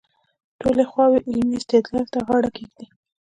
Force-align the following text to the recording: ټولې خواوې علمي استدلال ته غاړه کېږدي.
ټولې 0.59 0.83
خواوې 0.91 1.19
علمي 1.29 1.55
استدلال 1.59 2.05
ته 2.13 2.19
غاړه 2.27 2.49
کېږدي. 2.55 2.85